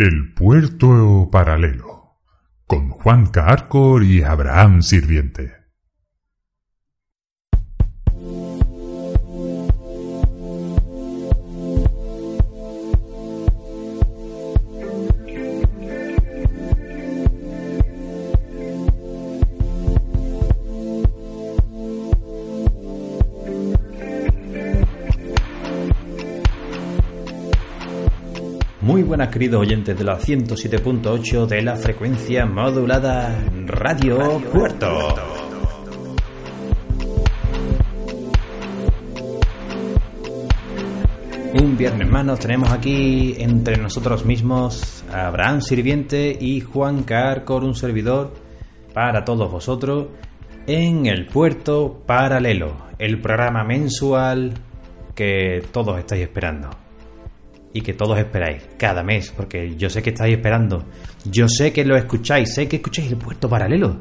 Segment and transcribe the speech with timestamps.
[0.00, 2.16] El Puerto Paralelo,
[2.66, 5.59] con Juan Carcor y Abraham Sirviente.
[29.10, 35.16] Buenas queridos oyentes de la 107.8 de la frecuencia modulada Radio, Puerto.
[41.54, 47.74] Un viernes más nos tenemos aquí entre nosotros mismos Abraham Sirviente y Juan Carcor, un
[47.74, 48.32] servidor
[48.94, 50.06] para todos vosotros
[50.68, 54.54] en el Puerto Paralelo, el programa mensual
[55.16, 56.70] que todos estáis esperando
[57.72, 60.84] y que todos esperáis cada mes, porque yo sé que estáis esperando,
[61.24, 63.96] yo sé que lo escucháis, sé que escucháis el puerto paralelo.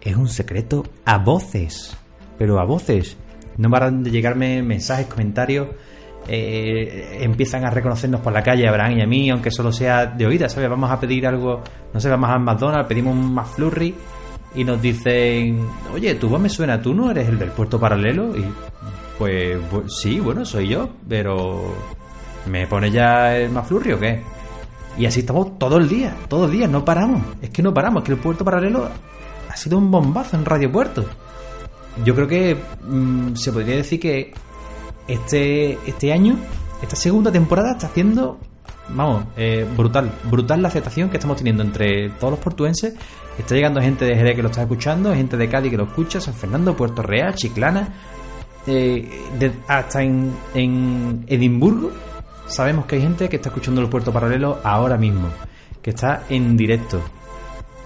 [0.00, 1.96] Es un secreto a voces,
[2.38, 3.16] pero a voces.
[3.56, 5.68] No paran de llegarme mensajes, comentarios.
[6.30, 10.26] eh, empiezan a reconocernos por la calle, Abraham y a mí, aunque solo sea de
[10.26, 10.68] oída, ¿sabes?
[10.68, 13.94] Vamos a pedir algo, no sé, vamos a McDonald's, pedimos un McFlurry
[14.54, 18.36] y nos dicen, oye, tu voz me suena, tú no eres el del puerto paralelo.
[18.36, 18.44] Y
[19.18, 21.74] pues bu- sí, bueno, soy yo, pero
[22.46, 24.22] ¿Me pone ya el McFlurry o qué?
[24.98, 27.22] Y así estamos todo el día, todo el día, no paramos.
[27.40, 28.88] Es que no paramos, es que el puerto paralelo
[29.48, 31.04] ha sido un bombazo en Radio Puerto.
[32.04, 34.34] Yo creo que mm, se podría decir que
[35.06, 36.36] este, este año,
[36.82, 38.38] esta segunda temporada está haciendo,
[38.88, 42.94] vamos, eh, brutal, brutal la aceptación que estamos teniendo entre todos los portuenses.
[43.38, 46.20] Está llegando gente de Jerez que lo está escuchando, gente de Cádiz que lo escucha,
[46.20, 47.88] San Fernando, Puerto Real, Chiclana,
[48.66, 49.08] eh,
[49.68, 51.92] hasta en, en Edimburgo
[52.48, 55.28] sabemos que hay gente que está escuchando el puerto paralelo ahora mismo,
[55.82, 57.00] que está en directo.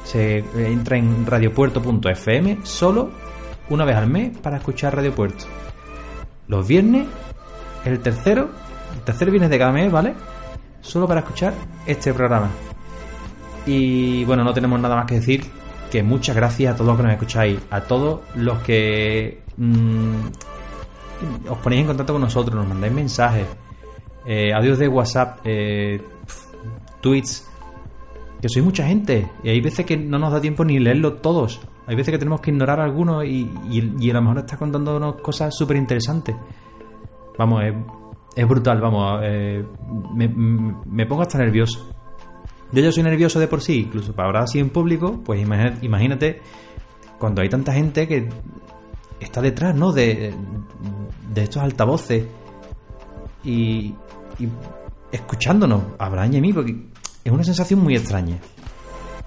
[0.04, 3.10] Se entra en radiopuerto.fm solo
[3.68, 5.44] una vez al mes para escuchar Radio Puerto.
[6.48, 7.06] Los viernes,
[7.84, 8.50] el tercero,
[8.94, 10.14] el tercer viernes de cada mes, ¿vale?
[10.80, 11.54] Solo para escuchar
[11.86, 12.50] este programa.
[13.66, 15.44] Y bueno, no tenemos nada más que decir
[15.90, 20.16] que muchas gracias a todos los que nos escucháis, a todos los que mm,
[21.48, 23.46] os ponéis en contacto con nosotros, nos mandáis mensajes,
[24.26, 26.00] eh, audios de WhatsApp, eh,
[27.00, 27.48] tweets,
[28.40, 31.60] que sois mucha gente y hay veces que no nos da tiempo ni leerlos todos.
[31.86, 35.54] Hay veces que tenemos que ignorar algunos y, y, a lo mejor está contándonos cosas
[35.56, 36.36] súper interesantes.
[37.38, 37.62] Vamos,
[38.36, 39.64] es, brutal, vamos, eh,
[40.14, 41.88] me, pongo hasta nervioso.
[42.72, 45.78] Yo ya soy nervioso de por sí, incluso para hablar así en público, pues imagina-
[45.82, 46.40] imagínate
[47.18, 48.28] cuando hay tanta gente que
[49.20, 49.92] está detrás, ¿no?
[49.92, 50.32] De,
[51.32, 52.24] de estos altavoces
[53.44, 53.94] y,
[54.38, 54.48] y
[55.12, 56.76] escuchándonos, a Abraham y a mí, porque
[57.24, 58.38] es una sensación muy extraña.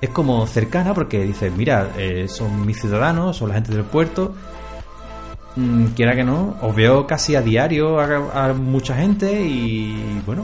[0.02, 4.34] Es como cercana porque dices, mira, eh, son mis ciudadanos, son la gente del puerto,
[5.56, 10.44] mm, quiera que no, os veo casi a diario a, mucha gente y bueno,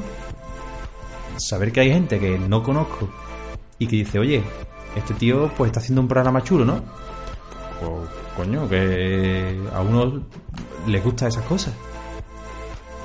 [1.37, 3.09] saber que hay gente que no conozco
[3.77, 4.43] y que dice, oye,
[4.95, 6.81] este tío pues está haciendo un programa chulo, ¿no?
[7.79, 10.23] Pues coño, que a uno
[10.87, 11.73] le gusta esas cosas.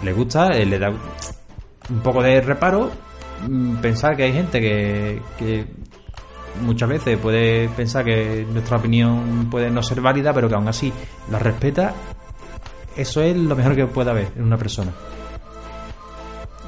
[0.03, 0.93] Le gusta, eh, le da
[1.91, 2.91] un poco de reparo
[3.49, 5.67] mm, pensar que hay gente que, que
[6.63, 10.93] muchas veces puede pensar que nuestra opinión puede no ser válida, pero que aún así
[11.31, 11.95] la respeta.
[12.97, 14.91] Eso es lo mejor que puede haber en una persona.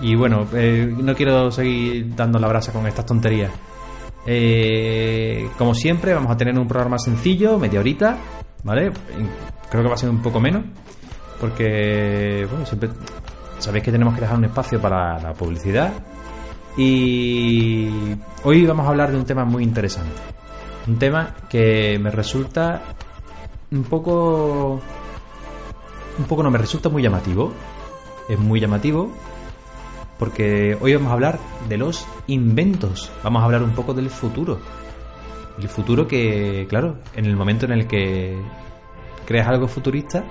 [0.00, 3.50] Y bueno, eh, no quiero seguir dando la brasa con estas tonterías.
[4.26, 8.18] Eh, como siempre, vamos a tener un programa sencillo, media horita,
[8.62, 8.92] ¿vale?
[9.70, 10.64] Creo que va a ser un poco menos,
[11.40, 12.90] porque, bueno, siempre
[13.58, 15.92] sabéis que tenemos que dejar un espacio para la publicidad.
[16.76, 20.20] Y hoy vamos a hablar de un tema muy interesante.
[20.86, 22.82] Un tema que me resulta
[23.70, 24.80] un poco.
[26.18, 27.52] Un poco no, me resulta muy llamativo.
[28.28, 29.10] Es muy llamativo
[30.18, 31.38] porque hoy vamos a hablar
[31.68, 33.10] de los inventos.
[33.22, 34.58] Vamos a hablar un poco del futuro.
[35.58, 38.40] El futuro que, claro, en el momento en el que
[39.26, 40.24] creas algo futurista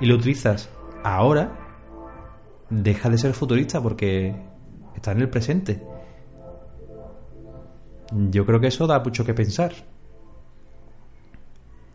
[0.00, 0.68] y lo utilizas
[1.04, 1.61] ahora,
[2.72, 4.34] deja de ser futurista porque
[4.96, 5.82] está en el presente.
[8.30, 9.72] Yo creo que eso da mucho que pensar.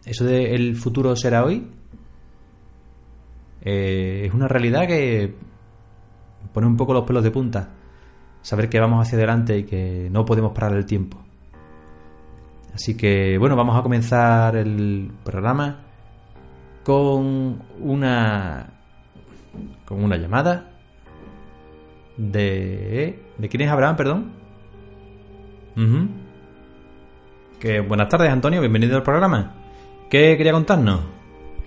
[0.06, 1.70] Eso de el futuro será hoy
[3.62, 5.36] eh, es una realidad que
[6.54, 7.70] pone un poco los pelos de punta.
[8.42, 11.18] Saber que vamos hacia adelante y que no podemos parar el tiempo.
[12.74, 15.82] Así que bueno, vamos a comenzar el programa
[16.84, 18.77] con una
[19.86, 20.72] con una llamada
[22.18, 24.32] de de quién es Abraham, perdón.
[27.60, 29.56] Que buenas tardes, Antonio, bienvenido al programa.
[30.10, 31.02] ¿Qué quería contarnos?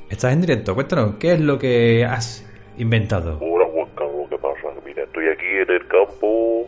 [0.08, 2.44] Estás en directo, cuéntanos, ¿qué es lo que has
[2.78, 3.38] inventado?
[3.40, 4.68] Hola Juan Carlos, ¿qué pasa?
[4.84, 6.66] Mira, estoy aquí en el campo,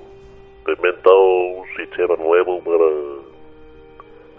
[0.68, 2.88] he inventado un sistema nuevo para,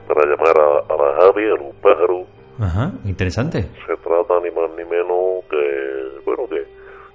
[0.07, 2.27] para llamar a, a las aves, a los pájaros.
[2.59, 3.63] Ajá, interesante.
[3.87, 6.65] Se trata ni más ni menos que, bueno, que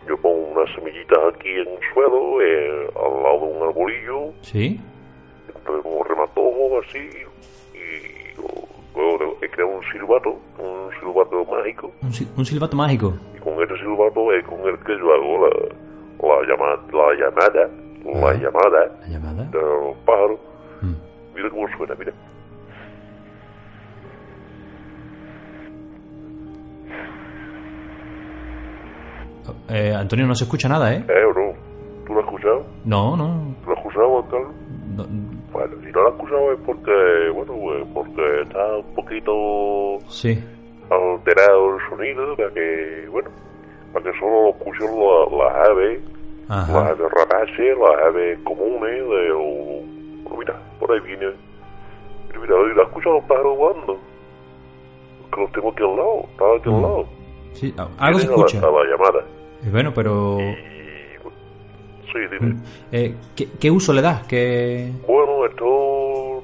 [0.08, 4.80] yo pongo unas semillitas aquí en el suelo, eh, al lado de un arbolillo, ¿Sí?
[5.54, 6.98] entre unos rematojos así,
[7.74, 8.36] y
[8.96, 13.14] luego he creado un silbato, un silbato mágico, Un, sil- un silbato mágico.
[13.36, 17.70] y con ese silbato es con el que yo hago la, la, llama- la llamada,
[18.04, 19.44] la llamada La llamada.
[19.44, 20.38] de los pájaros.
[20.82, 20.94] Mm.
[21.34, 22.12] Mira cómo suena, mira.
[29.68, 31.04] Eh, Antonio, no se escucha nada, ¿eh?
[31.08, 31.52] ¿Eh o no?
[32.06, 32.64] ¿Tú lo has escuchado?
[32.84, 33.54] No, no.
[33.64, 34.50] ¿Tú lo has escuchado, Juan Carlos?
[34.96, 39.98] no- Bueno, si no lo has escuchado es porque, bueno, pues porque está un poquito
[40.08, 40.44] sí.
[40.90, 43.30] alterado el sonido para que, bueno,
[43.92, 46.00] para que solo lo escuchen la- las aves,
[46.48, 49.32] las aves rapaces, las aves comunes, de.
[49.32, 51.26] Bueno, mira, por ahí viene.
[52.28, 53.98] Mira, mira, ¿lo has escuchado los pájaros volando?
[55.34, 56.82] Que los tengo aquí al lado, estaba aquí al Mm.
[56.82, 57.04] lado.
[57.52, 58.58] Sí, algo se Vienen a la- escucha.
[58.58, 59.24] A la llamada.
[59.64, 60.38] Eh, Bueno, pero...
[60.40, 60.54] Y,
[62.12, 62.54] sí, dime.
[62.54, 62.62] Mm.
[62.92, 64.26] Eh, ¿qué, qué uso le das?
[64.26, 64.90] ¿Qué...
[65.06, 66.42] Bueno, esto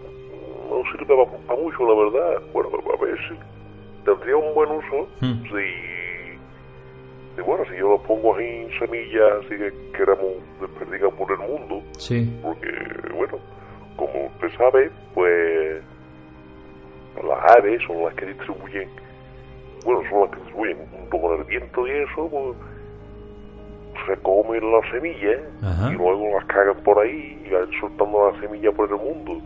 [0.71, 1.15] no sirve
[1.47, 2.43] para mucho, la verdad.
[2.53, 3.35] Bueno, a ver si
[4.05, 5.43] tendría un buen uso Mm.
[5.45, 11.31] si, si, bueno, si yo lo pongo ahí en semillas, así que queramos desperdigar por
[11.33, 12.31] el mundo, Sí.
[12.43, 12.69] porque,
[13.15, 13.39] bueno,
[13.97, 15.83] como usted sabe, pues
[17.27, 18.89] las aves son las que distribuyen,
[19.85, 22.57] bueno, son las que distribuyen junto con el viento y eso, pues
[24.07, 25.93] se comen las semillas Ajá.
[25.93, 29.39] y luego las cagan por ahí y van soltando las semillas por el mundo.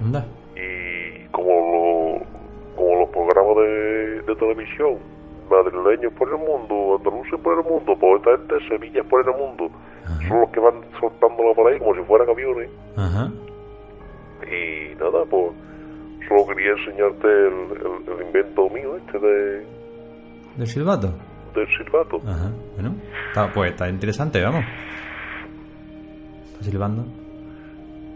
[0.00, 0.24] Anda.
[0.56, 4.98] Y como, lo- como los programas de, de televisión
[5.50, 9.70] madrileños por el mundo, andaluces por el mundo, pues esta gente semillas por el mundo,
[10.04, 10.28] Ajá.
[10.28, 12.68] son los que van soltándolo por ahí como si fueran aviones.
[12.96, 13.30] Ajá.
[14.50, 15.52] Y nada, pues
[16.28, 19.66] solo quería enseñarte el, el- el invento mío este de,
[20.56, 21.12] ¿Del silbato?
[21.54, 22.20] del silbato.
[22.26, 22.50] Ajá.
[22.74, 22.94] Bueno,
[23.36, 24.64] está, pues está interesante, vamos.
[26.52, 27.04] Está silbando.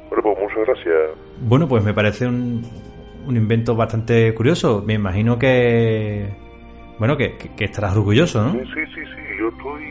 [0.09, 1.11] Bueno, pues muchas gracias.
[1.43, 2.63] Bueno, pues me parece un,
[3.27, 4.83] un invento bastante curioso.
[4.87, 6.27] Me imagino que...
[6.99, 8.53] Bueno, que, que- que estarás orgulloso, ¿no?
[8.53, 9.83] Sí, sí, sí, sí, yo estoy...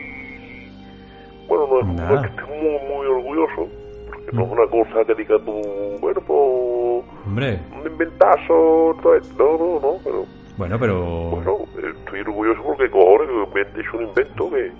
[1.48, 3.68] Bueno, no es, no es que esté muy, muy orgulloso,
[4.06, 4.52] porque no es Mm.
[4.52, 5.52] una cosa que diga tú,
[6.00, 9.34] bueno, pues Hombre, un inventazo, todo esto.
[9.38, 11.30] no, no, no, pero bueno, pero...
[11.30, 11.56] bueno,
[11.98, 14.70] estoy orgulloso porque cojones que me han hecho un invento que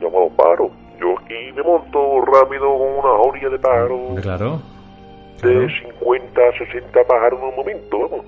[0.00, 0.70] llama a los pájaros.
[1.00, 4.58] Yo aquí me monto rápido con una joria de pájaros, Hombre, claro.
[5.42, 5.68] de claro.
[5.98, 8.26] 50 a 60 pájaros en un momento, vamos.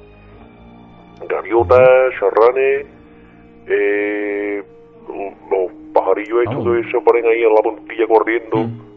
[1.29, 2.87] Gaviotas, charranes,
[3.69, 4.63] eh,
[5.09, 6.85] los pajarillos estos Vamos.
[6.87, 8.57] que se ponen ahí en la puntilla corriendo.
[8.59, 8.93] Mm.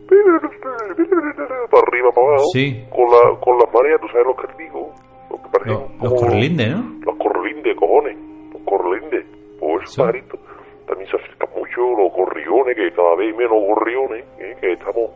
[1.70, 2.84] Para arriba, para abajo, Sí.
[2.90, 4.92] con, la, con las mareas, ¿tú sabes lo que te digo?
[5.30, 6.84] Lo que parecen Lo- los como- correlindes, ¿no?
[7.06, 8.18] los correlindes, cojones.
[8.54, 9.26] Los correlindes.
[9.60, 10.02] Pues esos Sí.
[10.02, 10.40] pajaritos.
[10.88, 14.56] También se acercan mucho los gorriones, que cada vez hay menos gorriones, ¿eh?
[14.62, 15.10] que estamos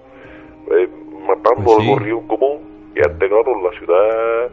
[0.72, 0.88] eh,
[1.28, 1.89] matando Pues al sí.
[1.89, 2.58] gorrión común.
[2.96, 4.50] Y antes, claro, en la ciudad...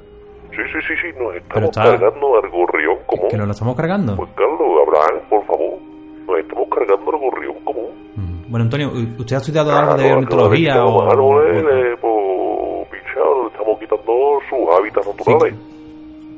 [0.51, 3.29] Sí, sí, sí, sí, nos estamos está- cargando al gorrión común.
[3.31, 4.17] Que nos lo estamos cargando.
[4.17, 5.79] Pues Carlos, Abraham, por favor.
[6.27, 7.91] Nos estamos cargando al gorrión común.
[8.17, 8.51] Mm.
[8.51, 11.05] Bueno, Antonio, ¿usted ha estudiado algo de Claro, ornitología claro, o...?
[11.07, 14.13] claro, o- eh, eh, pues, pichado, le estamos quitando
[14.49, 15.55] sus hábitats naturales.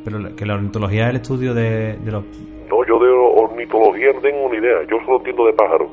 [0.04, 2.24] Pero la- que la ornitología es el estudio de, de los...
[2.68, 4.78] No, yo de ornitología no tengo ni idea.
[4.90, 5.88] Yo solo entiendo de pájaros,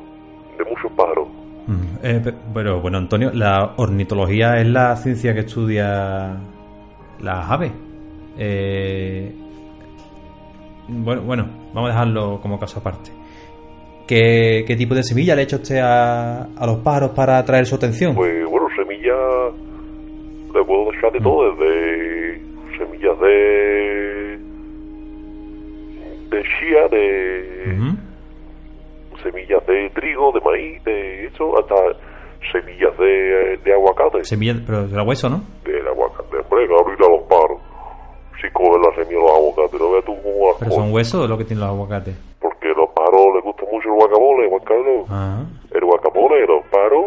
[0.58, 1.28] de muchos pájaros.
[1.68, 2.06] Mm.
[2.06, 6.36] Eh, pe- pero bueno, Antonio, la ornitología es la ciencia que estudia
[7.22, 7.72] las aves.
[8.38, 9.34] Eh,
[10.88, 13.10] bueno, bueno, vamos a dejarlo como caso aparte.
[14.08, 17.66] ¿Qué, qué tipo de semilla le ha hecho usted a, a los pájaros para atraer
[17.66, 18.14] su atención?
[18.14, 19.16] Pues bueno, semillas
[20.54, 22.42] le puedo dejar de todo, desde
[22.78, 24.25] semillas de
[26.36, 27.96] de chía, de
[29.24, 31.76] semillas de trigo, de maíz, de eso, hasta
[32.52, 34.24] semillas de, de aguacate.
[34.24, 35.42] Semillas, pero de hueso, ¿no?
[35.64, 36.38] Del aguacate.
[36.38, 37.60] Hombre, y a los paros.
[38.42, 41.38] Si cogen las semillas de los aguacates, no veas tú las Pero son huesos lo
[41.38, 42.16] que tienen los aguacates.
[42.40, 45.08] Porque a los paros les gusta mucho el guacamole, Juan Carlos.
[45.10, 47.06] Ah, El guacamole, los paros,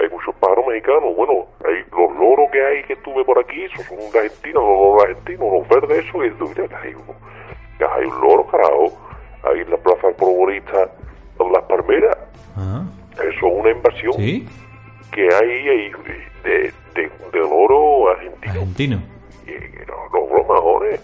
[0.00, 1.14] hay muchos paros mexicanos.
[1.14, 4.78] Bueno, hay los loros que hay que estuve por aquí, esos son de Argentina, los
[4.80, 7.14] loros argentinos, los verdes, eso, y mira, hay uno,
[7.78, 8.92] que hay un loro, carajo,
[9.44, 10.90] ahí en la plaza Probolista,
[11.38, 12.16] en las palmeras.
[12.56, 12.82] ah,
[13.14, 14.48] Eso es una invasión sí,
[15.12, 15.90] que hay ahí
[16.44, 18.52] de, de, de loro argentino.
[18.52, 19.02] argentino.
[19.46, 19.50] Y,
[19.86, 21.00] no, no broma, joder.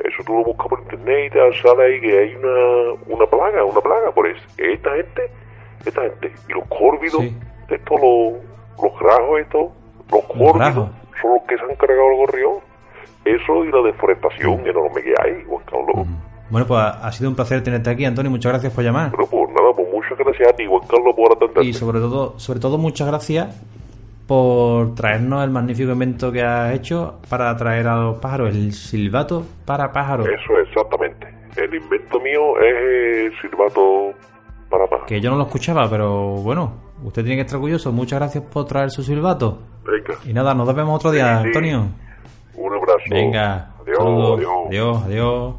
[0.00, 3.64] Eso tú lo buscas por internet y te sale ahí que hay una, una plaga,
[3.64, 4.10] una plaga.
[4.12, 5.30] Por eso, esta gente,
[5.86, 7.36] esta gente, y los córvidos, Sí.
[7.70, 8.32] estos, los,
[8.82, 9.66] los grajos, estos,
[10.10, 10.88] los córvidos, grajos.
[11.22, 12.54] son los que se han cargado el gorrión.
[13.24, 16.06] Eso y la deforestación enorme que hay, Juan Carlos.
[16.06, 16.34] Mm.
[16.50, 18.30] Bueno, pues ha sido un placer tenerte aquí, Antonio.
[18.30, 19.10] Muchas gracias por llamar.
[19.10, 21.66] Pero pues nada, pues muchas gracias a ti, Juan Carlos, por atenderte.
[21.68, 23.60] Y sobre todo, sobre todo muchas gracias
[24.26, 29.44] por traernos el magnífico invento que has hecho para traer a los pájaros, el silbato
[29.64, 30.26] para pájaros.
[30.28, 31.26] Eso exactamente.
[31.56, 34.12] El invento mío es el silbato
[34.70, 35.06] para pájaros.
[35.06, 37.92] Que yo no lo escuchaba, pero bueno, usted tiene que estar orgulloso.
[37.92, 39.58] Muchas gracias por traer su silbato.
[39.84, 41.46] Venga, Y nada, nos vemos otro día, Sí, sí.
[41.48, 41.88] Antonio.
[42.56, 43.04] Un abrazo.
[43.10, 44.38] Venga, Adiós, saludos.
[44.38, 44.66] adiós.
[44.68, 45.54] adiós, adiós.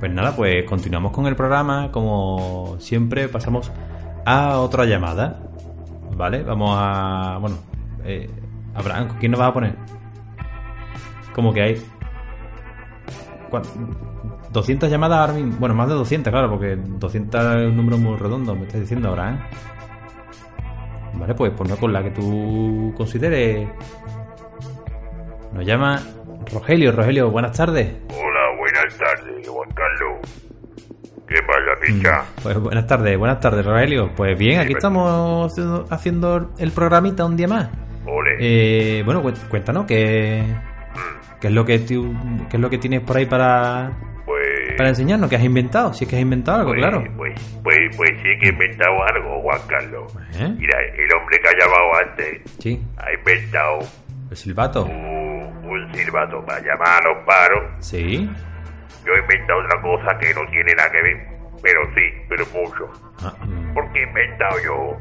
[0.00, 1.90] Pues nada, pues continuamos con el programa.
[1.90, 3.70] Como siempre, pasamos
[4.26, 5.38] a otra llamada.
[6.16, 6.42] ¿Vale?
[6.42, 7.38] Vamos a.
[7.40, 7.56] Bueno,
[8.04, 8.28] eh,
[8.74, 9.76] Abraham, ¿con quién nos vas a poner?
[11.34, 11.82] Como que hay.
[13.50, 13.62] ¿cuán-
[14.50, 15.56] 200 llamadas ahora mismo.
[15.58, 19.08] Bueno, más de 200, claro, porque 200 es un número muy redondo, me estás diciendo
[19.10, 19.40] Abraham.
[21.14, 23.68] Vale, pues ponlo con la que tú consideres.
[25.52, 26.00] Nos llama
[26.52, 26.92] Rogelio.
[26.92, 27.94] Rogelio, buenas tardes.
[28.10, 30.18] Hola, buenas tardes, Juan Carlos.
[31.26, 32.24] ¿Qué pasa, picha?
[32.42, 34.10] Pues buenas tardes, buenas tardes, Rogelio.
[34.16, 35.52] Pues bien, aquí estamos
[35.90, 37.70] haciendo- el programita un día más.
[38.06, 38.36] Ole.
[38.40, 40.44] Eh, bueno, cu- cuéntanos qué,
[41.44, 42.14] qué es lo que tú-
[42.48, 43.92] qué es lo que tienes por ahí para,
[44.24, 47.04] pues, para enseñarnos, que has inventado, si es que has inventado algo, pues, claro.
[47.18, 50.16] Pues, pues, pues sí que he inventado algo, Juan Carlos.
[50.40, 50.54] ¿Eh?
[50.56, 53.78] Mira, el hombre que ha llamado antes Sí, ha inventado
[54.30, 54.86] el silbato.
[54.86, 57.62] un, un silbato para llamar a los paros.
[57.80, 58.26] Sí.
[59.04, 61.26] Yo he inventado otra cosa que no tiene nada que ver.
[61.62, 62.90] Pero sí, pero mucho.
[63.22, 64.96] Ah, mm, Porque he inventado yo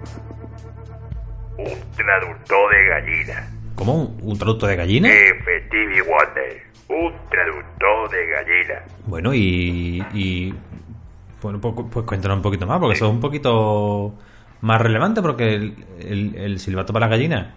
[1.57, 3.47] un traductor de gallina.
[3.75, 3.93] ¿Cómo?
[4.03, 5.09] ¿Un, un traducto de gallina?
[5.09, 6.61] Effective Wonder.
[6.89, 8.83] Un traductor de gallina.
[9.07, 10.53] Bueno, y, y
[11.41, 14.13] bueno, pues, pues cuéntanos un poquito más, porque eso es un poquito
[14.61, 17.55] más relevante, porque el, el- el silbato para la gallina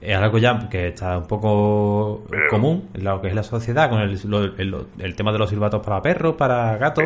[0.00, 3.90] es algo ya que está un poco Pero- común en lo que es la sociedad,
[3.90, 7.04] con el, lo- el- el tema de los silbatos para perros, para gatos,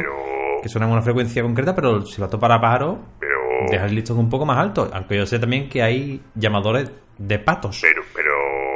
[0.62, 2.96] que suenan a una frecuencia concreta, pero el silbato para pájaros
[3.70, 7.38] deja el listón un poco más alto, aunque yo sé también que hay llamadores de
[7.38, 7.80] patos.
[7.82, 7.99] pero,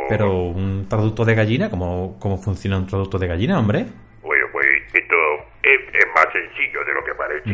[0.09, 3.87] pero, un traducto de gallina, ¿cómo, cómo funciona un traducto de gallina, hombre?
[4.23, 5.15] bueno, pues esto
[5.63, 7.51] es, es más sencillo de lo que parece.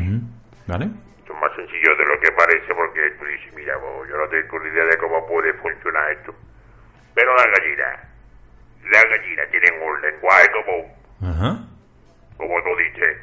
[0.66, 0.84] ¿Vale?
[1.18, 4.28] Esto es más sencillo de lo que parece porque tú dices, mira, pues, yo no
[4.28, 6.34] tengo ni idea de cómo puede funcionar esto.
[7.14, 8.08] Pero la gallina,
[8.90, 10.86] la gallina tienen un lenguaje común,
[11.22, 11.58] Ajá.
[12.36, 13.16] como tú dices.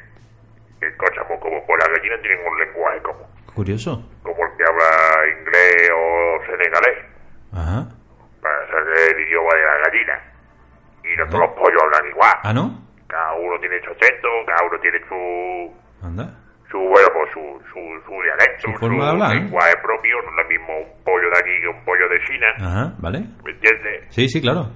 [0.96, 4.08] Cosa, pues, como por la gallina tienen un lenguaje común, Curioso.
[4.22, 6.98] como el que habla inglés o senegalés.
[7.52, 7.88] Ajá.
[8.48, 10.16] Para saber el idioma de la gallina.
[11.04, 12.34] Y no todos los pollos hablan igual.
[12.42, 12.80] Ah, ¿no?
[13.06, 16.24] Cada uno tiene su acento, cada uno tiene su, Anda.
[16.70, 19.40] su bueno, pues su, su, su dialecto, Su forma de hablar, ¿eh?
[19.40, 20.16] lenguaje propio.
[20.22, 22.46] No es lo mismo un pollo de aquí que un pollo de China.
[22.60, 23.20] Ajá, ¿vale?
[23.44, 24.04] ¿Me entiendes?
[24.14, 24.68] Sí, sí, claro.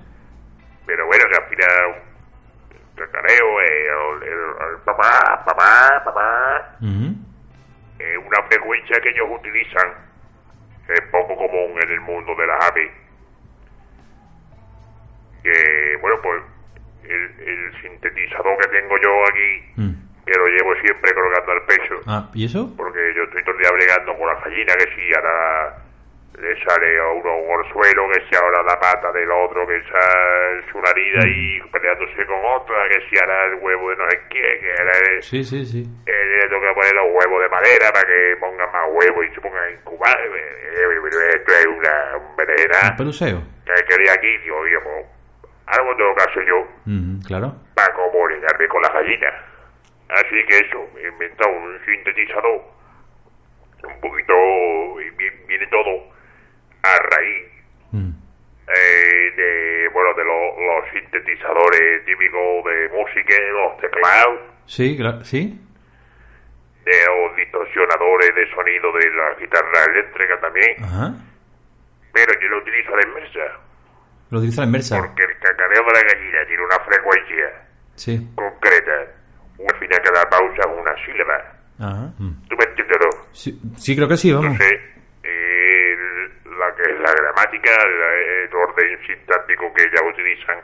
[0.87, 2.03] Pero bueno, que al final
[2.97, 4.41] el cacareo, el, el,
[4.73, 6.77] el papá, papá, papá,
[7.99, 9.89] es una frecuencia que ellos utilizan.
[10.89, 12.91] Es poco común en el mundo de las aves.
[15.43, 16.43] Que, bueno, pues
[17.05, 19.93] el, el sintetizador que tengo yo aquí, Mm.
[20.25, 22.73] que lo llevo siempre colgando al pecho, Ah, ¿y eso?
[22.77, 25.77] porque yo estoy todo el día bregando con la gallina, que si ahora
[26.39, 30.01] le sale a uno un orzuelo, que si ahora la pata del otro, que esa
[30.71, 34.59] su nariz ahí peleándose con otra, que si ahora el huevo de no sé qué,
[34.61, 35.83] que ahora el- Sí, sí, sí.
[36.07, 39.35] eh, le tengo que poner los huevos de madera para que pongan más huevos y
[39.35, 40.19] se pongan a incubar.
[40.21, 40.31] Eh,
[40.73, 43.43] eh, esto es una, un Un berenjena peluseo.
[43.67, 45.07] que quería aquí, digo, pues,
[45.79, 47.55] algo tengo que hacer yo Ujú, claro.
[47.75, 49.35] para comunicarme con las gallinas.
[50.09, 52.61] Así que eso, he inventado un sintetizador,
[53.85, 54.35] un poquito,
[55.49, 56.13] viene todo.
[56.85, 57.47] a raíz
[57.93, 58.11] Mm.
[58.67, 65.61] eh, de, bueno, de lo- los sintetizadores típicos de música, los teclados, Sí, sí.
[66.85, 71.15] de los distorsionadores de sonido de la guitarra eléctrica también, Ajá.
[72.13, 73.61] pero yo lo utilizo a la inversa,
[74.33, 74.97] Lo utiliza la inversa.
[74.99, 77.47] porque el cacareo de la gallina tiene una frecuencia
[77.95, 78.33] Sí.
[78.35, 78.93] concreta,
[79.69, 81.37] al final cada pausa es una sílaba.
[81.79, 82.13] Ajá.
[82.19, 82.49] Mm.
[82.49, 83.11] ¿Tú me entiendes, no?
[83.33, 84.53] Sí, sí, creo que sí, vamos.
[84.53, 84.81] Entonces,
[86.59, 90.59] la que es la gramática, la- el orden sintáctico que ellas utilizan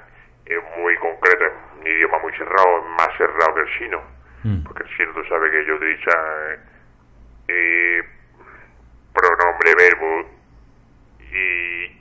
[0.47, 4.03] es muy concreto, es un idioma muy cerrado, es más cerrado que el chino,
[4.45, 4.63] Mm.
[4.65, 6.69] porque el chino tú sabes que ellos utilizan
[7.51, 8.03] eh,
[9.15, 10.31] pronombre, verbo
[11.33, 11.98] y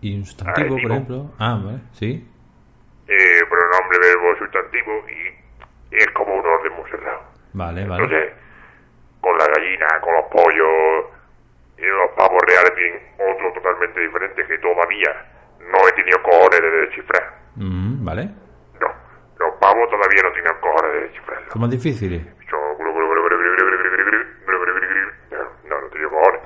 [0.00, 1.30] Y un sustantivo, por ejemplo.
[1.38, 2.28] Ah, vale, sí.
[3.08, 7.22] eh, pronombre, verbo, sustantivo y es como un orden muy cerrado.
[7.52, 8.02] Vale, vale.
[8.04, 8.32] Entonces,
[9.20, 11.04] con la gallina, con los pollos
[11.78, 15.10] y los pavos reales tienen otro totalmente diferente que todavía
[15.60, 17.34] no he tenido cojones de descifrar.
[17.56, 18.24] Mm, vale.
[18.80, 18.88] No,
[19.38, 21.50] los pavos todavía no tienen cojones de descifrarlo.
[21.52, 22.22] Son más difíciles.
[22.50, 22.58] Yo,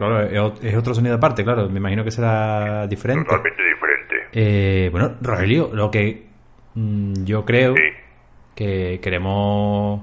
[0.01, 1.69] Claro, es ot- es otro sonido aparte, claro.
[1.69, 3.23] Me imagino que será diferente.
[3.25, 4.15] Totalmente diferente.
[4.33, 6.27] Eh, bueno, Rogelio, lo que
[6.75, 7.83] mm, yo creo Sí,
[8.55, 10.01] que queremos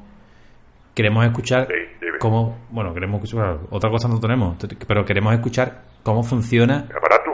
[0.94, 1.74] queremos escuchar Sí,
[2.20, 4.56] cómo, bueno, queremos escuchar, otra cosa no tenemos,
[4.88, 7.32] pero queremos escuchar cómo funciona el aparato,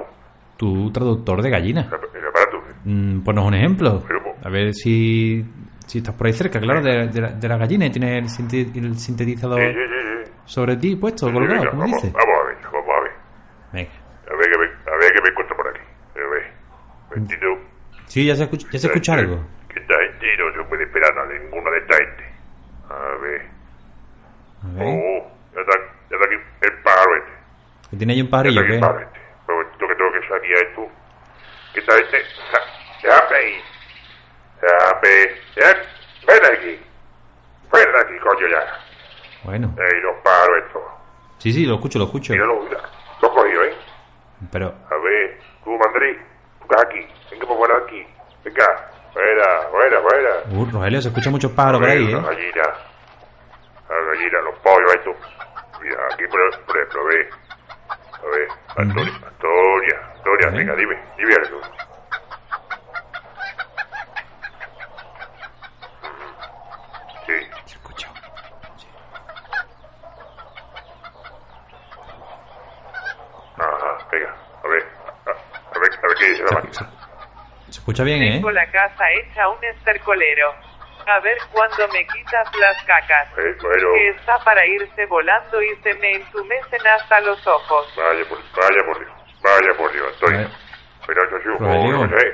[0.55, 1.81] tu traductor de gallina.
[1.81, 2.61] el aparato.
[2.85, 4.03] Mm, ponnos un ejemplo.
[4.41, 5.43] A ver si,
[5.85, 8.29] si estás por ahí cerca, claro, de, de la, de la gallina y tienes el,
[8.29, 9.59] sinte- el sintetizador
[10.45, 12.13] sobre ti puesto, colgado, como vamos, dice.
[12.13, 12.32] vamos.
[13.73, 13.89] Venga.
[14.31, 15.81] A ver que me, a ver que me encuentro por aquí.
[16.15, 16.51] A ver.
[17.15, 17.57] Vestido.
[18.07, 19.43] Sí, ya se escucha, ya se escucha algo.
[19.69, 22.23] Que esta gente no se puede esperar a ninguna de esta gente.
[22.89, 23.41] A ver.
[24.63, 24.87] A ver.
[24.87, 25.77] Oh, ya está,
[26.09, 27.31] ya está aquí el pájaro este.
[27.89, 28.75] Que tiene ahí un Ya pajarillo, está aquí ¿qué?
[28.75, 29.19] el pájaro este.
[29.47, 30.87] Un momentito que tengo que salir a esto.
[31.73, 32.17] Que esta gente...
[33.03, 33.61] Ya ahí.
[34.61, 35.41] Ya ve.
[35.57, 35.75] Ya.
[36.27, 36.79] Ven aquí.
[37.73, 38.63] Ven aquí, coño, ya.
[39.43, 40.81] Bueno, Ey, los pájaros estos.
[41.39, 42.31] sí, sí, lo escucho, lo escucho.
[42.31, 42.79] Míralo, mira.
[43.23, 43.73] Lo he cogido, ¿eh?
[44.51, 46.17] Pero, A ver, tú, Mandrí,
[46.59, 47.07] tú estás aquí.
[47.31, 48.05] Venga, por fuera aquí.
[48.43, 48.65] Venga,
[49.13, 50.29] fuera, fuera, fuera.
[50.51, 52.21] uh, Rogelio, se escuchan muchos pájaros por ahí, La ¿eh?
[52.21, 52.63] gallina.
[53.89, 55.11] La gallina, los pollos, esto.
[55.81, 57.29] Mira, aquí por, por ejemplo, ve.
[57.89, 61.57] A ver, Antonia, Antonia, Antonia, venga, dime, dime algo.
[66.03, 67.25] Ujú.
[67.25, 67.33] Sí,
[67.67, 68.09] Se escucha.
[73.57, 74.83] ajá, venga, a ver,
[75.25, 75.29] a,
[75.75, 76.89] a ver, a ver qué dice la máquina.
[77.69, 78.31] Se escucha bien, ¿eh?
[78.33, 80.53] Tengo la casa hecha un estercolero.
[81.05, 83.27] A ver cuándo me quitas las cacas.
[83.37, 87.87] Eh, bueno, Que está para irse volando y se me entumecen hasta los ojos.
[87.97, 89.11] vaya por, vaya por Dios,
[89.43, 90.41] vaya por Dios, Antonio.
[90.41, 90.49] Eh.
[91.05, 91.95] Pero eso sí, un Rogelio.
[91.97, 92.33] poco, no sé.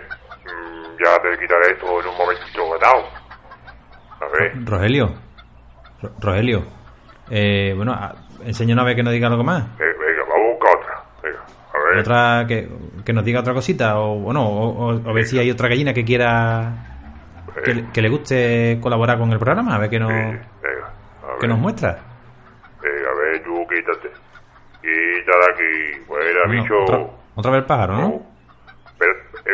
[1.03, 3.09] Ya te quitaré esto en un momentito dado.
[4.21, 5.15] A ver, Rogelio.
[6.01, 6.63] Ro- Rogelio.
[7.31, 7.97] Eh, bueno,
[8.45, 9.63] enséñanos a ver que nos diga algo más.
[9.79, 11.03] eh, venga, vamos a buscar otra.
[11.23, 11.39] Venga,
[11.73, 11.99] a ver.
[11.99, 12.69] Otra que,
[13.05, 15.93] que nos diga otra cosita o bueno o, o- o ver si hay otra gallina
[15.93, 16.73] que quiera
[17.63, 20.41] que, le- que le guste colaborar con el programa a ver qué nos venga,
[21.35, 21.99] a que nos muestra
[22.81, 24.09] Venga, a ver, tú quítate.
[24.81, 26.03] Quítate aquí.
[26.07, 26.81] Fuera, Bueno, bicho.
[26.83, 26.99] otra,
[27.35, 28.21] otra vez el pájaro no No.
[28.91, 29.13] Espera,
[29.45, 29.53] eh,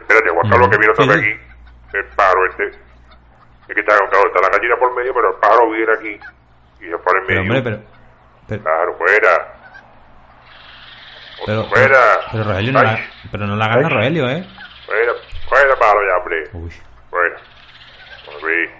[0.00, 1.40] espérate, Juan Carlos, que viene otra vez aquí.
[1.98, 2.66] El pájaro este.
[2.68, 6.20] Es que está, claro, está la gallina por medio, pero el pájaro viene aquí.
[6.80, 7.40] Y se pone en pero medio.
[7.42, 7.78] hombre pero
[8.48, 9.53] pero, Claro, fuera.
[11.46, 11.98] Pero, fuera.
[12.32, 13.88] pero Rogelio no la, pero no la gana.
[13.88, 14.46] Rogelio eh
[14.86, 15.12] Fuera,
[16.08, 16.44] ya, hombre.
[16.52, 16.72] uy
[17.10, 17.36] Fuera.
[17.36, 18.70] A ver.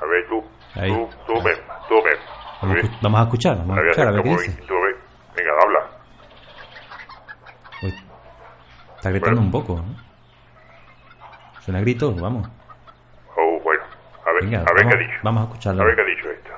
[0.00, 0.44] A ver, tú.
[0.76, 0.90] Ahí.
[0.92, 1.98] Tú, tú misma, tú.
[1.98, 4.80] A vamos, a vamos a escuchar vamos a escuchar a ver qué dice tú, a
[4.86, 4.96] ver.
[5.36, 5.80] Venga, habla.
[7.82, 7.94] Uy,
[8.96, 9.40] está gritando Bueno.
[9.42, 9.96] un poco ¿no?
[11.60, 12.48] suena a grito vamos
[13.36, 13.82] Oh, bueno.
[14.26, 15.18] A ver, venga a ver vamos, qué ha dicho.
[15.22, 16.50] vamos a escucharlo A ver qué ha dicho esto.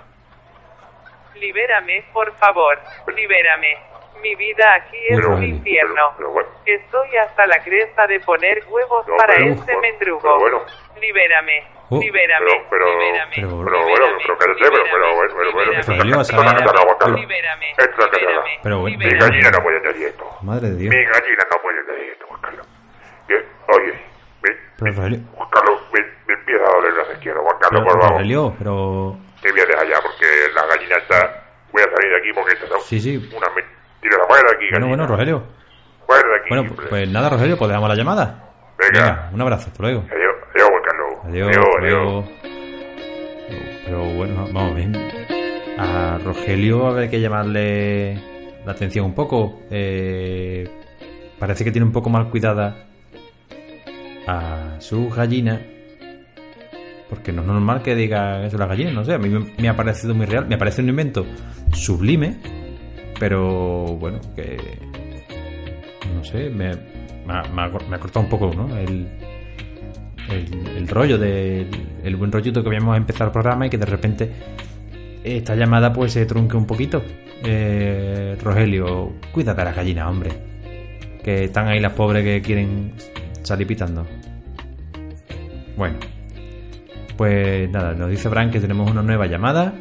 [1.34, 2.78] Libérame, por favor.
[3.14, 3.76] Libérame.
[4.22, 5.94] Mi vida aquí es Pero, un infierno.
[5.94, 6.48] Pero, pero bueno.
[6.66, 10.20] Estoy hasta la cresta de poner huevos No, para pero- este pero- mendrugo.
[10.22, 10.60] pero bueno.
[11.00, 11.64] Libérame.
[11.88, 11.98] Oh.
[12.00, 12.44] Libérame.
[12.46, 13.34] Pero- pero- libérame.
[13.34, 15.72] pero- Pero bueno, pero cállate, pero, pero, bueno, bueno, bueno.
[15.72, 16.28] Esto ¿sabes?
[16.28, 17.20] es una casada, Juan Carlos.
[17.20, 17.70] Libérame.
[17.78, 18.10] Esto.
[18.62, 20.24] Pero bueno, Mi gallina no puede decir esto.
[20.42, 22.66] madre de Dios Mi gallina no puede decir esto, Juan Carlos.
[23.26, 23.94] Que- Oye,
[24.40, 27.40] pero Rogelio Juan Carlos, me, me empieza a doler la izquierda.
[27.40, 28.10] Juan Carlos, pero, por favor.
[28.12, 31.44] Rogelio pero Te voy a dejar ya porque la gallina está...
[31.72, 33.48] Voy a salir de aquí porque esta sí sí una
[34.00, 34.24] mentira.
[34.26, 35.60] Fuera de aquí, bueno bueno Rogelio
[36.40, 36.48] aquí.
[36.48, 38.44] Bueno, pues nada, Rogelio, pues le damos la llamada.
[38.78, 39.30] Venga.
[39.32, 40.04] un abrazo, hasta luego.
[40.10, 41.18] Adiós, adiós, Carlos.
[41.24, 41.66] Adiós, adiós.
[41.80, 42.24] luego.
[43.84, 44.96] Pero bueno, vamos bien.
[45.78, 48.14] A Rogelio hay que llamarle
[48.64, 49.60] la atención un poco.
[49.70, 50.68] Eh,
[51.38, 52.86] parece que tiene un poco mal cuidada
[54.26, 55.60] a su gallina.
[57.08, 59.68] Porque no es normal que diga eso la gallina, no sé, a mí me, me
[59.68, 61.26] ha parecido muy real, me parece un invento
[61.72, 62.36] sublime,
[63.20, 64.56] pero bueno, que
[66.16, 66.74] no sé, me,
[67.26, 68.74] me, ha, me cortado un poco, ¿no?
[68.76, 69.06] El,
[70.30, 71.68] el, rollo del
[72.02, 74.30] el buen rollito que habíamos empezado el programa y que de repente
[75.22, 77.02] esta llamada pues se trunque un poquito.
[77.44, 80.30] Eh, Rogelio, cuídate de las gallinas, hombre.
[81.22, 82.94] Que están ahí las pobres que quieren
[83.42, 84.06] salir pitando.
[85.76, 85.98] Bueno,
[87.18, 89.74] pues nada, nos dice Bran que tenemos una nueva llamada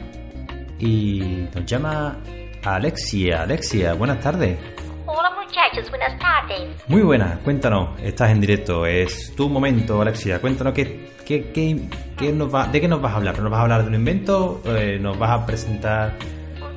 [0.78, 2.18] y nos llama
[2.64, 3.44] Alexia.
[3.44, 4.58] Alexia, buenas tardes.
[5.06, 6.70] Hola muchachos, buenas tardes.
[6.88, 10.40] Muy buenas, cuéntanos, estás en directo, es tu momento, Alexia.
[10.40, 11.80] Cuéntanos qué, qué, qué,
[12.18, 13.40] qué nos va, de qué nos vas a hablar.
[13.40, 14.62] ¿Nos vas a hablar de un invento?
[14.66, 16.14] Eh, ¿Nos vas a presentar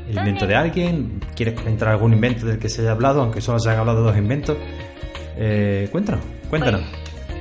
[0.08, 1.20] el invento de alguien?
[1.34, 4.04] ¿Quieres comentar algún invento del que se haya hablado, aunque solo se han hablado de
[4.04, 4.56] dos inventos?
[5.36, 6.82] Eh, cuéntanos, cuéntanos.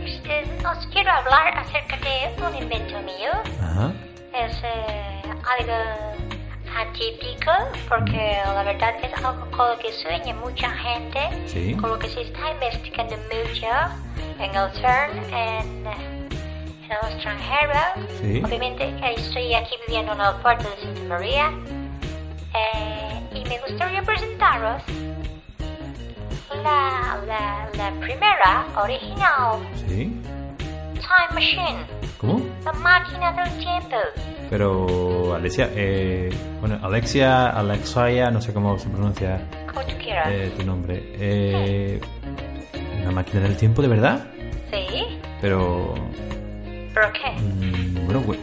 [0.04, 3.32] Este, os quiero hablar acerca de un invento mío.
[3.62, 3.93] Ajá.
[4.34, 5.21] Es eh,
[5.60, 6.30] algo
[6.77, 7.51] atípico
[7.89, 11.75] porque la verdad es algo con lo que sueña mucha gente, Sí.
[11.75, 13.67] con lo que se está investigando mucho
[14.39, 17.73] en el CERN, en, en el extranjero.
[18.21, 18.41] Sí.
[18.45, 21.51] Obviamente estoy aquí viviendo en el puerto de Santa María
[22.53, 24.81] eh, y me gustaría presentaros
[26.63, 30.21] la, la, la primera original Sí.
[30.95, 31.86] Time Machine,
[32.19, 32.41] ¿Cómo?
[32.65, 33.95] La máquina del tiempo.
[34.50, 40.28] Pero, Alexia, eh, bueno, Alexia, Alexia, no sé cómo se pronuncia Como tú quieras.
[40.32, 41.02] eh, tu nombre.
[41.19, 42.02] Eh,
[43.02, 44.26] ¿Una máquina del tiempo de verdad?
[44.71, 45.04] ¿Sí?
[45.41, 45.95] Pero
[46.93, 47.41] ¿Pero qué?
[47.41, 48.36] Mm, bueno, cu-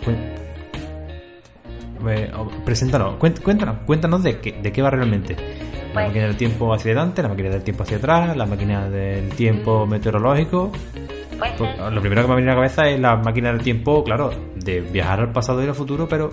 [2.08, 5.34] Eh, oh, preséntanos, cuént- cuéntanos, cuéntanos de qué, de qué va realmente.
[5.34, 8.88] La Pues- máquina del tiempo hacia adelante, la máquina del tiempo hacia atrás, la máquina
[8.88, 10.72] del tiempo meteorológico.
[11.38, 14.30] Pues lo primero que me viene a la cabeza es la máquina del tiempo, claro,
[14.56, 16.32] de viajar al pasado y al futuro, pero.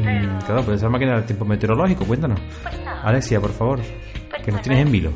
[0.00, 2.40] mm, claro, puede ser la máquina del tiempo meteorológico, cuéntanos.
[2.62, 2.90] pues no.
[3.02, 3.80] Alexia, por favor,
[4.30, 4.86] Pues que nos no, tienes no.
[4.86, 5.10] en vilo.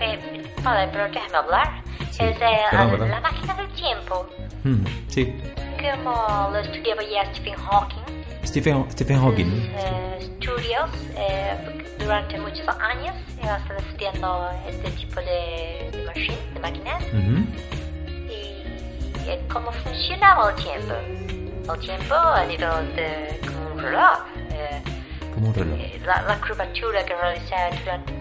[0.00, 0.18] Eh,
[0.62, 1.82] vale, pero déjame hablar.
[2.10, 4.26] Sí, Es eh, perdón, la- máquina del tiempo,
[4.64, 5.32] Mm, sí,
[5.94, 8.02] como lo estudiaba ya Stephen Hawking.
[8.44, 9.46] Stephen, Stephen Hawking.
[9.76, 16.60] eh, estudios eh, durante muchos años he estado estudiando este tipo de, de machine, de
[16.60, 17.44] máquinas y eh,
[19.52, 20.94] cómo funcionaba el tiempo.
[21.72, 24.18] El tiempo a nivel de como un reloj.
[24.50, 24.82] eh,
[25.34, 25.78] Como un reloj.
[25.80, 28.12] eh, la, la curvatura que realiza durante,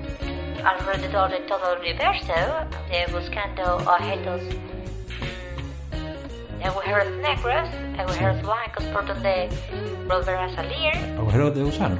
[0.63, 2.33] alrededor de todo el universo,
[2.89, 4.41] eh, buscando objetos,
[5.91, 9.49] mm, agujeros negros, agujeros blancos por donde
[10.07, 11.97] volver a salir, Agujero de gusano.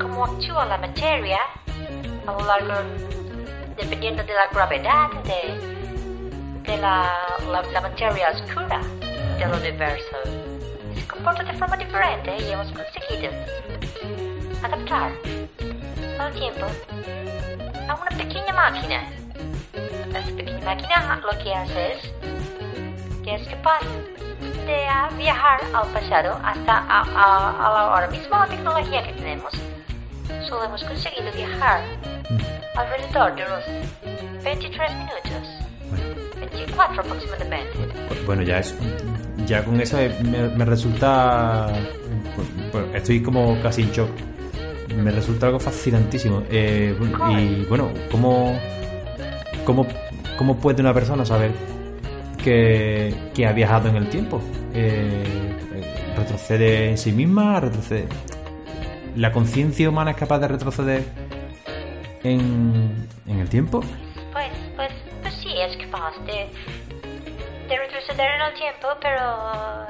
[0.00, 1.38] cómo actúa la materia
[2.26, 2.74] a lo largo,
[3.76, 5.81] dependiendo de la gravedad de,
[6.72, 7.06] de la,
[7.50, 8.80] la, la materia oscura
[9.38, 10.16] del universo.
[10.94, 13.30] Se comporta de forma diferente y hemos conseguido
[14.62, 15.12] adaptar
[16.18, 16.66] al tiempo
[17.88, 19.02] a una pequeña máquina.
[19.74, 22.12] Esta pequeña máquina lo que hace es
[23.22, 23.80] que es capaz
[24.66, 24.86] de
[25.18, 29.52] viajar al pasado hasta a, a- a ahora mismo la tecnología que tenemos.
[30.48, 31.82] Solo hemos conseguido viajar
[32.76, 36.21] alrededor de unos 23 minutos.
[36.52, 37.78] 24 aproximadamente.
[38.26, 38.74] Bueno, ya es.
[39.46, 41.68] Ya con eso me, me resulta.
[42.72, 44.10] bueno, estoy como casi en shock.
[44.96, 46.42] Me resulta algo fascinantísimo.
[46.50, 46.94] Eh,
[47.38, 48.58] y bueno, ¿cómo,
[49.64, 49.86] cómo,
[50.36, 51.52] ¿cómo puede una persona saber
[52.42, 54.40] que, que ha viajado en el tiempo?
[54.74, 55.24] Eh,
[56.16, 57.58] ¿Retrocede en sí misma?
[57.60, 58.06] ¿Retrocede?
[59.16, 61.04] ¿La conciencia humana es capaz de retroceder
[62.22, 63.82] en, en el tiempo?
[66.02, 66.50] formas de,
[67.68, 69.86] de en el tiempo, pero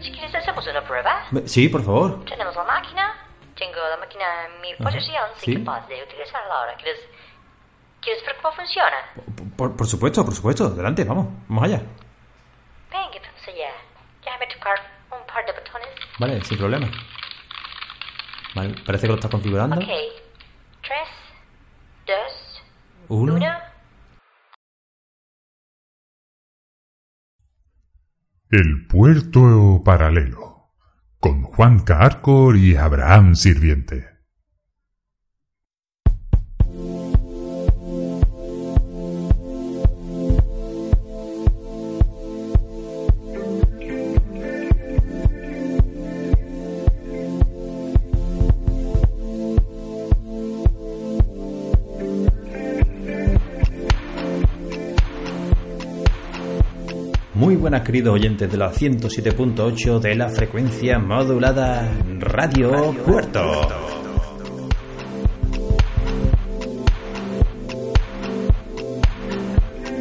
[0.00, 1.24] si quieres hacemos una prueba.
[1.46, 2.24] Sí, por favor.
[2.24, 3.14] Tenemos la máquina,
[3.56, 5.64] tengo la máquina en mi posesión, Ajá, soy ¿sí?
[5.64, 6.74] capaz de utilizarla ahora.
[6.76, 7.00] ¿Quieres,
[8.00, 8.96] ¿Quieres ver cómo funciona?
[9.56, 11.82] Por, por, supuesto, por supuesto, adelante, vamos, vamos allá.
[12.90, 13.70] Venga, vamos allá.
[14.24, 14.78] Déjame tocar
[15.10, 15.88] un par de botones.
[16.18, 16.90] Vale, sin problema.
[18.54, 19.76] Vale, parece que lo estás configurando.
[19.76, 19.86] Ok.
[20.82, 21.08] 3,
[22.06, 22.16] 2,
[23.08, 23.71] 1.
[28.52, 30.68] El puerto paralelo.
[31.20, 34.11] Con Juan Carcor y Abraham Sirviente.
[57.72, 63.66] Buenas queridos oyentes de la 107.8 de la frecuencia modulada Radio, Puerto.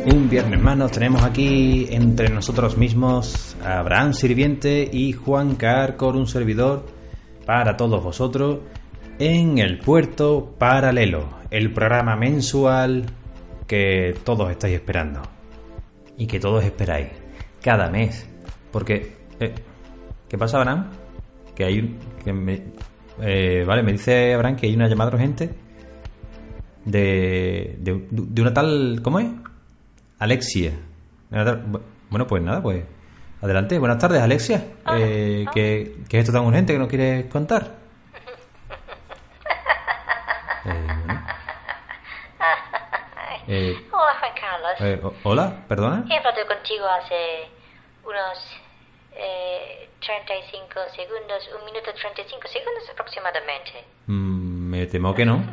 [0.06, 6.28] Un viernes más nos tenemos aquí entre nosotros mismos Abraham Sirviente y Juan Carcor, un
[6.28, 6.86] servidor,
[7.46, 8.60] para todos vosotros
[9.18, 13.06] en el Puerto Paralelo, el programa mensual
[13.66, 15.22] que todos estáis esperando
[16.18, 17.21] y que todos esperáis
[17.62, 18.28] cada mes.
[18.72, 19.54] Porque, eh,
[20.30, 20.90] ¿qué pasa, Abraham?
[21.56, 22.62] Que hay un- que me,
[23.22, 25.50] eh, vale, me dice Abraham que hay una llamada urgente
[26.86, 29.28] de, de, de una tal, ¿cómo es?
[30.20, 30.72] Alexia.
[32.10, 32.84] Bueno, pues nada, pues
[33.42, 33.78] adelante.
[33.80, 34.66] Buenas tardes, Alexia.
[34.96, 37.80] Eh, ¿qué, qué es esto tan urgente que nos quieres contar?
[40.64, 41.22] Eh, bueno.
[43.48, 43.76] Eh,
[44.32, 44.82] Hola, Carlos.
[44.82, 46.06] eh, hola, perdona.
[46.10, 47.50] He hablado contigo hace
[48.04, 48.58] unos
[49.14, 53.86] eh, 35 segundos, un minuto 35 segundos aproximadamente.
[54.08, 55.44] Mm, me temo que no.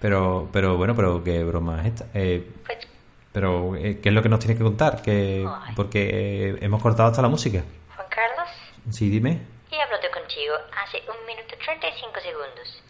[0.00, 2.04] Pero, pero bueno, pero qué broma es esta.
[2.14, 2.86] Eh, Pues,
[3.32, 5.02] pero, eh, ¿qué es lo que nos tienes que contar?
[5.02, 5.74] Que, Ay.
[5.74, 7.64] porque hemos cortado hasta la música.
[7.96, 8.48] Juan Carlos,
[8.90, 9.40] Sí, dime.
[9.72, 12.82] he hablado contigo hace un minuto 35 segundos.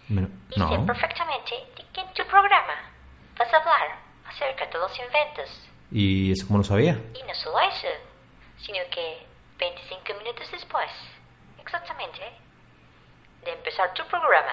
[0.50, 0.84] Y sé No.
[0.84, 2.74] perfectamente de que en tu programa
[3.38, 3.98] vas a hablar
[4.28, 5.68] acerca de los inventos.
[5.90, 7.00] ¿Y eso cómo lo sabía?
[7.14, 7.88] Y no solo eso,
[8.60, 9.26] sino que
[9.58, 10.90] 25 minutos después,
[11.60, 12.20] exactamente,
[13.44, 14.52] de empezar tu programa,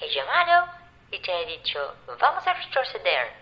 [0.00, 0.70] he llamado
[1.10, 1.78] y te he dicho,
[2.20, 3.32] vamos a retroceder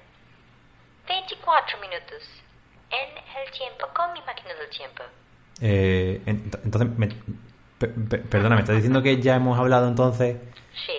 [1.08, 2.22] 24 minutos
[2.90, 5.02] en el tiempo con mi máquina del tiempo.
[5.60, 7.08] Eh, en- entonces, me,
[7.78, 10.36] pe- pe- perdona, me estás diciendo que ya hemos hablado entonces
[10.86, 10.92] Sí,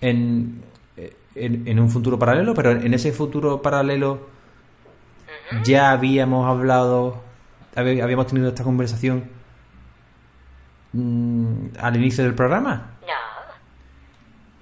[0.00, 0.64] en,
[1.34, 4.28] en, en un futuro paralelo, pero en ese futuro paralelo
[5.62, 7.22] ya habíamos hablado,
[7.76, 9.28] habíamos tenido esta conversación
[10.92, 12.92] mm, al inicio del programa.
[13.06, 13.30] no.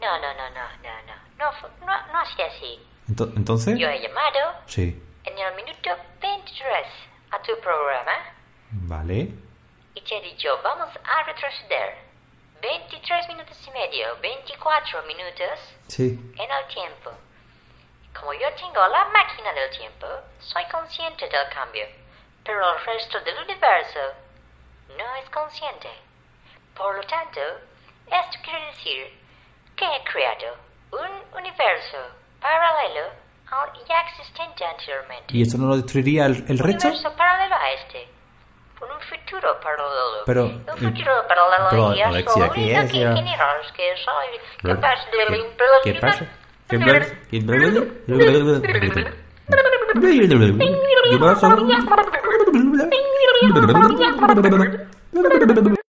[0.01, 0.93] No, no, no, no, no,
[1.39, 2.79] no, no, no, no así así.
[3.11, 5.91] Ento- entonces, Yo he llamado sí, en el minuto
[6.23, 6.87] 23
[7.33, 8.13] a tu programa
[8.73, 9.33] vale.
[9.95, 11.97] y te he dicho, vamos a retroceder
[12.61, 16.19] 23 minutos y medio, 24 minutos Sí.
[16.39, 17.11] en el tiempo.
[18.19, 20.07] Como yo tengo la máquina del tiempo,
[20.41, 21.87] soy consciente del cambio,
[22.45, 24.01] pero el resto del universo
[24.97, 25.89] no es consciente.
[26.77, 27.41] Por lo tanto,
[28.07, 29.19] esto quiere decir
[29.77, 30.57] que he creado
[30.93, 31.99] un universo
[32.41, 33.11] paralelo
[33.51, 35.37] al ya existente anteriormente.
[35.37, 36.89] ¿Y esto no lo destruiría el, el resto?
[36.89, 38.09] universo paralelo a este.
[38.79, 40.25] Por un futuro paralelo.
[40.27, 42.93] Pero, un eh, futuro paralelo pero, y Alexia, solo ¿qué único es?
[43.73, 44.29] que soy
[44.63, 46.25] ¿Qué- capaz de ¿Qué, limpiar qué el pasa?
[46.69, 47.05] ¿Qué pasa?
[47.31, 47.73] ¿Qué pasa?